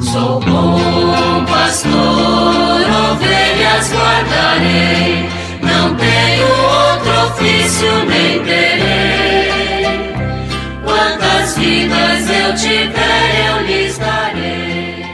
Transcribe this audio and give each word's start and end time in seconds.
Sou 0.00 0.38
bom 0.40 1.44
pastor, 1.44 1.92
ovelhas 3.10 3.92
guardarei, 3.92 5.28
não 5.60 5.96
tenho 5.96 6.46
outro 6.46 7.10
ofício 7.26 7.88
nem 8.06 8.40
terei. 8.44 10.12
Quantas 10.84 11.58
vidas 11.58 12.30
eu 12.30 12.54
tiver, 12.54 13.48
eu 13.48 13.66
lhes 13.66 13.98
darei. 13.98 15.04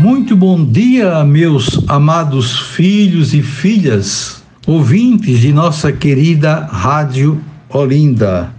Muito 0.00 0.36
bom 0.36 0.64
dia, 0.64 1.24
meus 1.24 1.80
amados 1.88 2.60
filhos 2.60 3.34
e 3.34 3.42
filhas, 3.42 4.40
ouvintes 4.68 5.40
de 5.40 5.52
nossa 5.52 5.90
querida 5.90 6.68
Rádio 6.70 7.42
Olinda. 7.68 8.54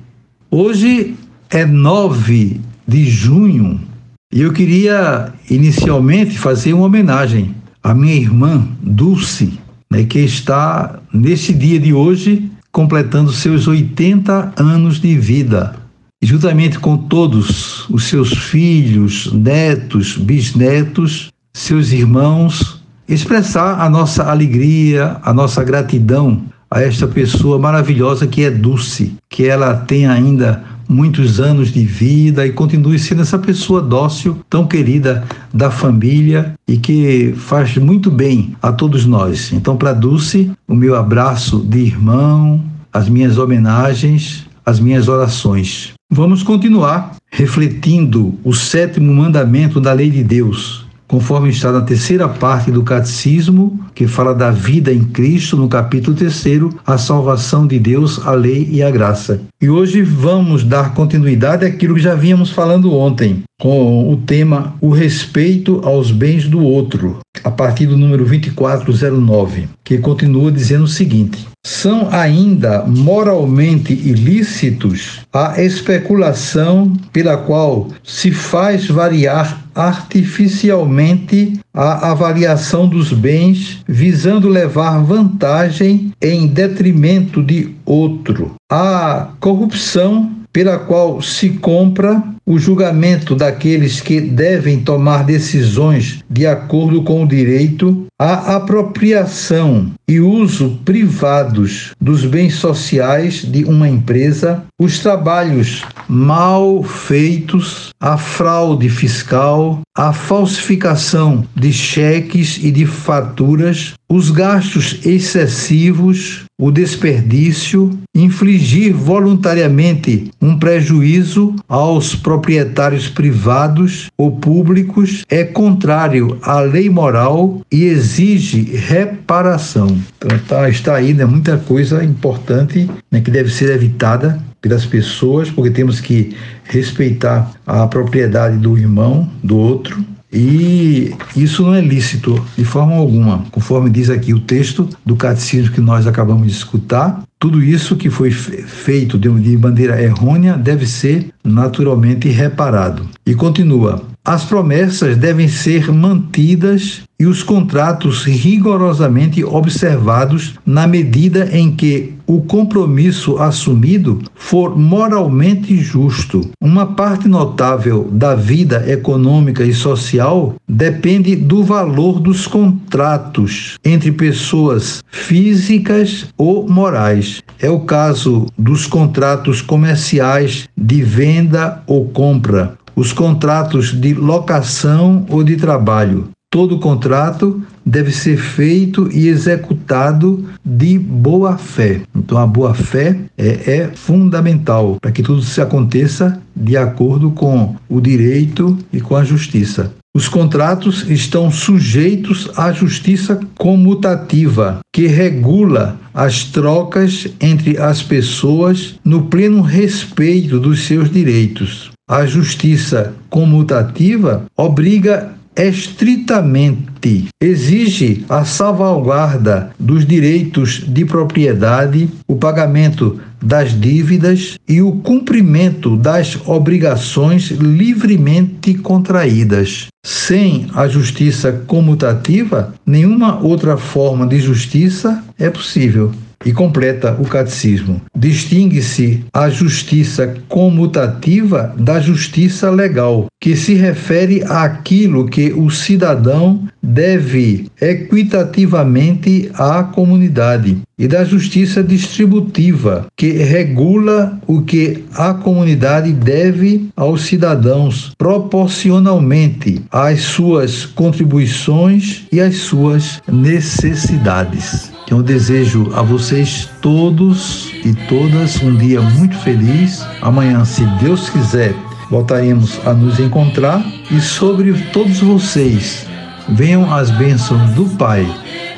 Hoje 0.51 1.15
é 1.49 1.65
9 1.65 2.59
de 2.85 3.09
junho 3.09 3.92
e 4.33 4.41
eu 4.41 4.51
queria 4.51 5.31
inicialmente 5.47 6.39
fazer 6.39 6.73
uma 6.73 6.87
homenagem 6.87 7.53
à 7.83 7.93
minha 7.93 8.15
irmã 8.15 8.67
Dulce, 8.81 9.59
né, 9.91 10.03
que 10.05 10.17
está 10.17 10.99
nesse 11.13 11.53
dia 11.53 11.79
de 11.79 11.93
hoje 11.93 12.49
completando 12.71 13.31
seus 13.31 13.67
80 13.67 14.53
anos 14.57 14.99
de 14.99 15.15
vida. 15.15 15.75
E 16.19 16.25
juntamente 16.25 16.79
com 16.79 16.97
todos 16.97 17.87
os 17.91 18.05
seus 18.05 18.33
filhos, 18.33 19.31
netos, 19.31 20.17
bisnetos, 20.17 21.31
seus 21.53 21.91
irmãos, 21.91 22.83
expressar 23.07 23.81
a 23.81 23.87
nossa 23.87 24.23
alegria, 24.23 25.17
a 25.21 25.31
nossa 25.31 25.63
gratidão 25.63 26.41
a 26.71 26.81
esta 26.81 27.07
pessoa 27.07 27.59
maravilhosa 27.59 28.25
que 28.25 28.43
é 28.43 28.49
Dulce, 28.49 29.13
que 29.29 29.45
ela 29.45 29.75
tem 29.75 30.07
ainda 30.07 30.63
muitos 30.87 31.39
anos 31.39 31.71
de 31.71 31.83
vida 31.83 32.45
e 32.45 32.51
continue 32.51 32.99
sendo 32.99 33.21
essa 33.21 33.39
pessoa 33.39 33.81
dócil, 33.81 34.39
tão 34.49 34.65
querida 34.65 35.23
da 35.53 35.71
família 35.71 36.53
e 36.67 36.77
que 36.77 37.33
faz 37.37 37.77
muito 37.77 38.11
bem 38.11 38.55
a 38.61 38.71
todos 38.71 39.05
nós. 39.05 39.51
Então, 39.53 39.77
para 39.77 39.93
Dulce, 39.93 40.51
o 40.67 40.75
meu 40.75 40.95
abraço 40.95 41.59
de 41.59 41.79
irmão, 41.79 42.63
as 42.91 43.09
minhas 43.09 43.37
homenagens, 43.37 44.45
as 44.65 44.79
minhas 44.79 45.07
orações. 45.07 45.93
Vamos 46.11 46.43
continuar 46.43 47.15
refletindo 47.31 48.35
o 48.43 48.53
sétimo 48.53 49.13
mandamento 49.13 49.81
da 49.81 49.91
lei 49.91 50.09
de 50.09 50.23
Deus, 50.23 50.85
conforme 51.13 51.49
está 51.49 51.71
na 51.71 51.81
terceira 51.81 52.27
parte 52.27 52.71
do 52.71 52.81
Catecismo, 52.81 53.79
que 53.93 54.07
fala 54.07 54.33
da 54.33 54.49
vida 54.49 54.91
em 54.91 55.03
Cristo, 55.03 55.55
no 55.55 55.69
capítulo 55.69 56.17
terceiro, 56.17 56.75
a 56.83 56.97
salvação 56.97 57.67
de 57.67 57.77
Deus, 57.77 58.25
a 58.25 58.31
lei 58.31 58.67
e 58.71 58.81
a 58.81 58.89
graça. 58.89 59.39
E 59.61 59.69
hoje 59.69 60.01
vamos 60.01 60.63
dar 60.63 60.95
continuidade 60.95 61.67
àquilo 61.67 61.93
que 61.93 62.01
já 62.01 62.15
vínhamos 62.15 62.49
falando 62.49 62.91
ontem, 62.95 63.43
com 63.61 64.11
o 64.11 64.17
tema 64.17 64.73
O 64.81 64.89
respeito 64.89 65.81
aos 65.83 66.09
bens 66.09 66.47
do 66.47 66.63
outro, 66.63 67.19
a 67.43 67.51
partir 67.51 67.87
do 67.87 67.97
número 67.97 68.25
2409, 68.25 69.67
que 69.83 69.97
continua 69.97 70.51
dizendo 70.51 70.85
o 70.85 70.87
seguinte: 70.87 71.47
são 71.65 72.09
ainda 72.11 72.83
moralmente 72.85 73.93
ilícitos 73.93 75.21
a 75.31 75.61
especulação 75.61 76.93
pela 77.11 77.37
qual 77.37 77.87
se 78.03 78.31
faz 78.31 78.87
variar 78.87 79.63
artificialmente 79.73 81.59
a 81.73 82.11
avaliação 82.11 82.87
dos 82.87 83.11
bens, 83.11 83.83
visando 83.87 84.47
levar 84.47 85.01
vantagem 85.03 86.11
em 86.21 86.47
detrimento 86.47 87.41
de 87.41 87.73
outro. 87.85 88.53
A 88.71 89.29
corrupção 89.39 90.42
pela 90.53 90.77
qual 90.77 91.19
se 91.19 91.49
compra 91.49 92.23
o 92.45 92.59
julgamento 92.59 93.35
daqueles 93.35 93.99
que 93.99 94.21
devem 94.21 94.81
tomar 94.81 95.23
decisões 95.23 96.19
de 96.29 96.45
acordo 96.45 97.01
com 97.01 97.23
o 97.23 97.27
direito, 97.27 98.05
a 98.19 98.55
apropriação 98.55 99.91
e 100.07 100.19
uso 100.19 100.79
privados 100.85 101.91
dos 101.99 102.25
bens 102.25 102.55
sociais 102.55 103.43
de 103.43 103.63
uma 103.63 103.87
empresa, 103.87 104.63
os 104.79 104.99
trabalhos 104.99 105.83
mal 106.07 106.83
feitos, 106.83 107.89
a 107.99 108.17
fraude 108.17 108.89
fiscal, 108.89 109.81
a 109.97 110.11
falsificação 110.11 111.45
de 111.55 111.71
cheques 111.71 112.59
e 112.61 112.69
de 112.69 112.85
faturas, 112.85 113.93
os 114.09 114.29
gastos 114.29 114.99
excessivos, 115.05 116.43
o 116.63 116.71
desperdício, 116.71 117.91
infligir 118.15 118.93
voluntariamente 118.93 120.31
um 120.41 120.57
prejuízo 120.57 121.53
aos 121.67 122.15
proprietários 122.15 123.09
privados 123.09 124.09
ou 124.17 124.37
públicos 124.37 125.25
é 125.29 125.43
contrário 125.43 126.37
à 126.41 126.61
lei 126.61 126.89
moral 126.89 127.59
e 127.69 127.83
exige 127.83 128.61
reparação. 128.61 129.87
Então 130.17 130.39
tá, 130.47 130.69
está 130.69 130.95
aí 130.95 131.13
né, 131.13 131.25
muita 131.25 131.57
coisa 131.57 132.01
importante 132.01 132.89
né, 133.11 133.19
que 133.19 133.29
deve 133.29 133.51
ser 133.51 133.69
evitada 133.69 134.41
pelas 134.61 134.85
pessoas, 134.85 135.51
porque 135.51 135.69
temos 135.69 135.99
que 135.99 136.33
respeitar 136.63 137.51
a 137.67 137.85
propriedade 137.87 138.55
do 138.55 138.77
irmão, 138.77 139.29
do 139.43 139.57
outro, 139.57 140.01
e 140.33 141.13
isso 141.35 141.61
não 141.61 141.75
é 141.75 141.81
lícito 141.81 142.43
de 142.57 142.65
forma 142.65 142.95
alguma, 142.95 143.45
conforme 143.51 143.89
diz 143.89 144.09
aqui 144.09 144.33
o 144.33 144.39
texto 144.39 144.89
do 145.05 145.15
catecismo 145.15 145.71
que 145.71 145.79
nós 145.79 146.07
acabamos 146.07 146.47
de 146.47 146.53
escutar. 146.53 147.21
Tudo 147.37 147.61
isso 147.61 147.95
que 147.95 148.09
foi 148.09 148.31
feito 148.31 149.17
de 149.17 149.29
maneira 149.57 150.01
errônea 150.01 150.57
deve 150.57 150.87
ser 150.87 151.29
naturalmente 151.43 152.29
reparado. 152.29 153.05
E 153.25 153.35
continua: 153.35 154.01
as 154.25 154.45
promessas 154.45 155.17
devem 155.17 155.47
ser 155.47 155.91
mantidas 155.91 157.01
e 157.19 157.25
os 157.25 157.43
contratos 157.43 158.23
rigorosamente 158.23 159.43
observados 159.43 160.55
na 160.65 160.87
medida 160.87 161.49
em 161.51 161.71
que 161.71 162.13
o 162.25 162.41
compromisso 162.41 163.37
assumido 163.37 164.21
for 164.33 164.77
moralmente 164.77 165.75
justo. 165.77 166.49
Uma 166.59 166.85
parte 166.85 167.27
notável 167.27 168.09
da 168.11 168.33
vida 168.33 168.83
econômica 168.89 169.63
e 169.63 169.73
social 169.73 170.55
depende 170.67 171.35
do 171.35 171.63
valor 171.63 172.19
dos 172.19 172.47
contratos 172.47 173.77
entre 173.83 174.11
pessoas 174.11 175.03
físicas 175.11 176.27
ou 176.37 176.67
morais. 176.67 177.41
É 177.59 177.69
o 177.69 177.81
caso 177.81 178.47
dos 178.57 178.87
contratos 178.87 179.61
comerciais 179.61 180.67
de 180.75 181.01
venda 181.03 181.83
ou 181.87 182.09
compra, 182.09 182.77
os 182.95 183.13
contratos 183.13 183.91
de 183.93 184.13
locação 184.13 185.25
ou 185.29 185.43
de 185.43 185.55
trabalho. 185.55 186.29
Todo 186.53 186.77
contrato 186.77 187.63
deve 187.83 188.11
ser 188.11 188.37
feito 188.37 189.09
e 189.11 189.27
executado 189.27 190.45
de 190.63 190.99
boa 190.99 191.57
fé. 191.57 192.01
Então, 192.15 192.37
a 192.37 192.45
boa 192.45 192.75
fé 192.75 193.17
é, 193.35 193.77
é 193.77 193.91
fundamental 193.95 194.97
para 195.01 195.11
que 195.11 195.23
tudo 195.23 195.41
se 195.41 195.59
aconteça 195.59 196.39
de 196.55 196.77
acordo 196.77 197.31
com 197.31 197.75
o 197.89 197.99
direito 197.99 198.77
e 198.93 199.01
com 199.01 199.15
a 199.15 199.23
justiça. 199.23 199.91
Os 200.15 200.27
contratos 200.27 201.09
estão 201.09 201.49
sujeitos 201.49 202.51
à 202.55 202.71
justiça 202.71 203.39
comutativa, 203.57 204.79
que 204.93 205.07
regula 205.07 205.97
as 206.13 206.43
trocas 206.43 207.27
entre 207.41 207.79
as 207.79 208.03
pessoas 208.03 208.93
no 209.03 209.23
pleno 209.23 209.61
respeito 209.61 210.59
dos 210.59 210.85
seus 210.85 211.09
direitos. 211.09 211.92
A 212.09 212.25
justiça 212.25 213.13
comutativa 213.29 214.45
obriga 214.57 215.33
estritamente 215.55 217.29
exige 217.41 218.25
a 218.27 218.43
salvaguarda 218.43 219.71
dos 219.79 220.05
direitos 220.05 220.83
de 220.85 221.05
propriedade, 221.05 222.09
o 222.27 222.35
pagamento 222.35 223.21
das 223.41 223.79
dívidas 223.79 224.57
e 224.67 224.81
o 224.81 224.91
cumprimento 224.97 225.95
das 225.95 226.37
obrigações 226.45 227.51
livremente 227.51 228.73
contraídas. 228.73 229.87
Sem 230.05 230.67
a 230.73 230.89
justiça 230.89 231.53
comutativa, 231.65 232.73
nenhuma 232.85 233.39
outra 233.39 233.77
forma 233.77 234.27
de 234.27 234.41
justiça 234.41 235.23
é 235.39 235.49
possível 235.49 236.11
e 236.45 236.51
completa 236.51 237.17
o 237.19 237.25
catecismo. 237.25 238.01
Distingue-se 238.15 239.23
a 239.33 239.49
justiça 239.49 240.35
comutativa 240.47 241.73
da 241.77 241.99
justiça 241.99 242.69
legal, 242.69 243.27
que 243.39 243.55
se 243.55 243.73
refere 243.73 244.43
àquilo 244.43 245.27
que 245.27 245.53
o 245.53 245.69
cidadão 245.69 246.67
deve 246.81 247.67
equitativamente 247.81 249.49
à 249.53 249.83
comunidade, 249.83 250.77
e 251.03 251.07
da 251.07 251.25
justiça 251.25 251.83
distributiva, 251.83 253.07
que 253.17 253.33
regula 253.33 254.39
o 254.47 254.61
que 254.61 255.03
a 255.13 255.33
comunidade 255.33 256.13
deve 256.13 256.87
aos 256.95 257.23
cidadãos 257.23 258.13
proporcionalmente 258.17 259.81
às 259.91 260.21
suas 260.21 260.85
contribuições 260.85 262.23
e 262.31 262.39
às 262.39 262.55
suas 262.55 263.21
necessidades. 263.29 264.93
Então, 265.03 265.21
desejo 265.21 265.91
a 265.93 266.01
vocês 266.01 266.69
todos 266.81 267.69
e 267.83 267.93
todas 268.07 268.63
um 268.63 268.73
dia 268.77 269.01
muito 269.01 269.35
feliz. 269.39 270.05
Amanhã, 270.21 270.63
se 270.63 270.85
Deus 271.01 271.29
quiser, 271.29 271.75
voltaremos 272.09 272.79
a 272.87 272.93
nos 272.93 273.19
encontrar 273.19 273.85
e 274.09 274.21
sobre 274.21 274.71
todos 274.93 275.19
vocês 275.19 276.05
venham 276.47 276.93
as 276.93 277.11
bênçãos 277.11 277.71
do 277.71 277.89
Pai, 277.97 278.25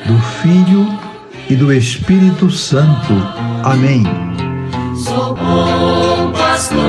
do 0.08 0.18
Filho 0.42 1.05
e 1.48 1.54
do 1.54 1.72
Espírito 1.72 2.50
Santo. 2.50 3.12
Amém. 3.62 4.02
Sou 4.96 5.34
bom 5.36 6.32
pastor, 6.32 6.80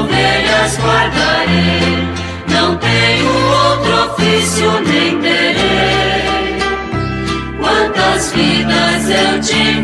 ovelhas 0.00 0.78
guardarei, 0.78 2.08
não 2.48 2.76
tenho 2.76 3.28
outro 3.28 4.12
ofício 4.12 4.70
nem 4.86 5.18
terei. 5.20 6.58
Quantas 7.58 8.32
vidas 8.32 9.08
eu 9.08 9.40
te 9.40 9.80